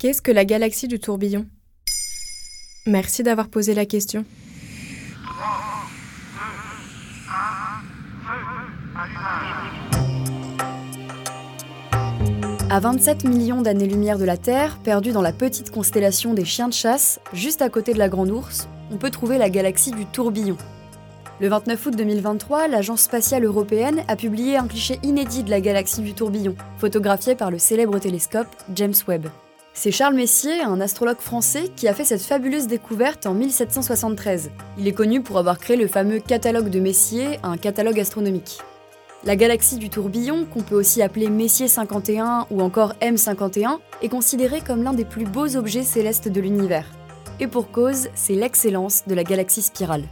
[0.00, 1.44] Qu'est-ce que la galaxie du tourbillon?
[2.86, 4.24] Merci d'avoir posé la question.
[12.70, 16.72] À 27 millions d'années-lumière de la Terre, perdue dans la petite constellation des chiens de
[16.72, 20.56] chasse, juste à côté de la Grande Ourse, on peut trouver la galaxie du tourbillon.
[21.42, 26.00] Le 29 août 2023, l'Agence spatiale européenne a publié un cliché inédit de la galaxie
[26.00, 29.26] du tourbillon, photographié par le célèbre télescope James Webb.
[29.72, 34.50] C'est Charles Messier, un astrologue français, qui a fait cette fabuleuse découverte en 1773.
[34.78, 38.58] Il est connu pour avoir créé le fameux catalogue de Messier, un catalogue astronomique.
[39.24, 44.60] La galaxie du tourbillon, qu'on peut aussi appeler Messier 51 ou encore M51, est considérée
[44.60, 46.86] comme l'un des plus beaux objets célestes de l'univers.
[47.38, 50.04] Et pour cause, c'est l'excellence de la galaxie spirale.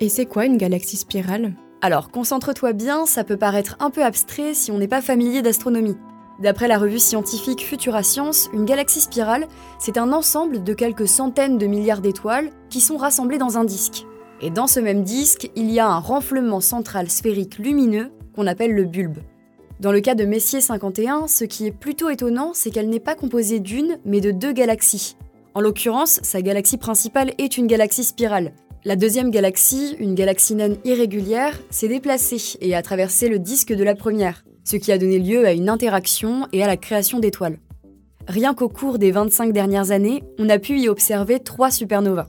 [0.00, 1.52] Et c'est quoi une galaxie spirale?
[1.82, 5.96] Alors, concentre-toi bien, ça peut paraître un peu abstrait si on n'est pas familier d'astronomie.
[6.38, 9.46] D'après la revue scientifique Futura Science, une galaxie spirale,
[9.78, 14.06] c'est un ensemble de quelques centaines de milliards d'étoiles qui sont rassemblées dans un disque.
[14.40, 18.74] Et dans ce même disque, il y a un renflement central sphérique lumineux qu'on appelle
[18.74, 19.18] le bulbe.
[19.78, 23.14] Dans le cas de Messier 51, ce qui est plutôt étonnant, c'est qu'elle n'est pas
[23.14, 25.16] composée d'une, mais de deux galaxies.
[25.54, 28.52] En l'occurrence, sa galaxie principale est une galaxie spirale.
[28.84, 33.84] La deuxième galaxie, une galaxie naine irrégulière, s'est déplacée et a traversé le disque de
[33.84, 37.58] la première, ce qui a donné lieu à une interaction et à la création d'étoiles.
[38.28, 42.28] Rien qu'au cours des 25 dernières années, on a pu y observer trois supernovas.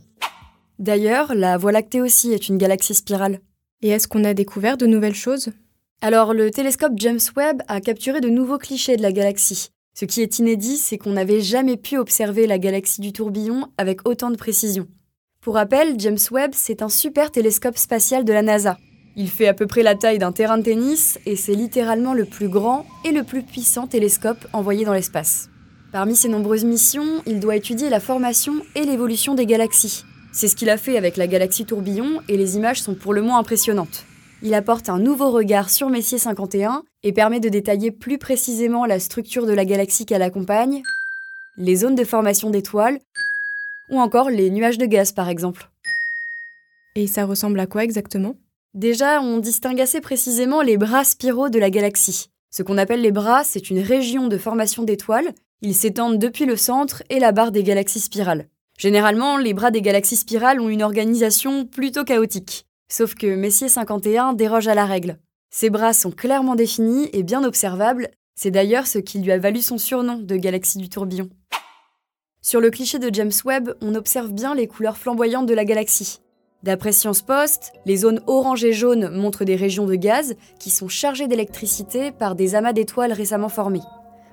[0.80, 3.40] D'ailleurs, la Voie lactée aussi est une galaxie spirale.
[3.82, 5.52] Et est-ce qu'on a découvert de nouvelles choses?
[6.02, 9.70] Alors, le télescope James Webb a capturé de nouveaux clichés de la galaxie.
[9.94, 14.08] Ce qui est inédit, c'est qu'on n'avait jamais pu observer la galaxie du tourbillon avec
[14.08, 14.88] autant de précision.
[15.40, 18.78] Pour rappel, James Webb, c'est un super télescope spatial de la NASA.
[19.16, 22.26] Il fait à peu près la taille d'un terrain de tennis et c'est littéralement le
[22.26, 25.50] plus grand et le plus puissant télescope envoyé dans l'espace.
[25.92, 30.56] Parmi ses nombreuses missions, il doit étudier la formation et l'évolution des galaxies, c'est ce
[30.56, 34.04] qu'il a fait avec la galaxie Tourbillon et les images sont pour le moins impressionnantes.
[34.42, 39.00] Il apporte un nouveau regard sur Messier 51 et permet de détailler plus précisément la
[39.00, 40.82] structure de la galaxie qu'elle accompagne,
[41.56, 43.00] les zones de formation d'étoiles
[43.90, 45.70] ou encore les nuages de gaz par exemple.
[46.96, 48.36] Et ça ressemble à quoi exactement?
[48.74, 52.30] Déjà, on distingue assez précisément les bras spiraux de la galaxie.
[52.50, 55.34] Ce qu'on appelle les bras, c'est une région de formation d'étoiles.
[55.62, 58.48] Ils s'étendent depuis le centre et la barre des galaxies spirales.
[58.80, 62.66] Généralement, les bras des galaxies spirales ont une organisation plutôt chaotique.
[62.92, 65.20] Sauf que Messier 51 déroge à la règle.
[65.52, 69.62] Ses bras sont clairement définis et bien observables, c'est d'ailleurs ce qui lui a valu
[69.62, 71.30] son surnom de galaxie du tourbillon.
[72.42, 76.23] Sur le cliché de James Webb, on observe bien les couleurs flamboyantes de la galaxie.
[76.64, 80.88] D'après Science Post, les zones orange et jaune montrent des régions de gaz qui sont
[80.88, 83.82] chargées d'électricité par des amas d'étoiles récemment formés.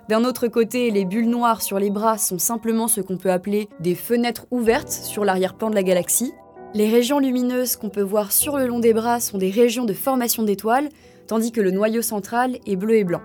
[0.09, 3.69] D'un autre côté, les bulles noires sur les bras sont simplement ce qu'on peut appeler
[3.81, 6.33] des fenêtres ouvertes sur l'arrière-plan de la galaxie.
[6.73, 9.93] Les régions lumineuses qu'on peut voir sur le long des bras sont des régions de
[9.93, 10.89] formation d'étoiles,
[11.27, 13.23] tandis que le noyau central est bleu et blanc.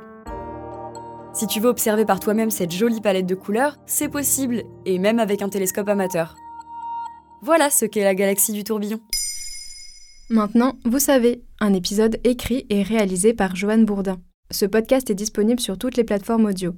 [1.34, 5.20] Si tu veux observer par toi-même cette jolie palette de couleurs, c'est possible, et même
[5.20, 6.36] avec un télescope amateur.
[7.42, 9.00] Voilà ce qu'est la galaxie du tourbillon.
[10.30, 14.20] Maintenant, vous savez, un épisode écrit et réalisé par Joanne Bourdin.
[14.52, 16.74] Ce podcast est disponible sur toutes les plateformes audio.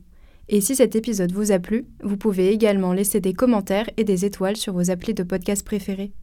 [0.50, 4.26] Et si cet épisode vous a plu, vous pouvez également laisser des commentaires et des
[4.26, 6.14] étoiles sur vos applis de podcast préférés.